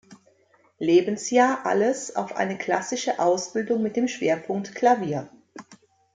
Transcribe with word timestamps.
Lebensjahr 0.79 1.63
alles 1.67 2.15
auf 2.15 2.35
eine 2.35 2.57
klassische 2.57 3.19
Ausbildung 3.19 3.83
mit 3.83 3.95
dem 3.95 4.07
Schwerpunkt 4.07 4.73
Klavier. 4.73 5.29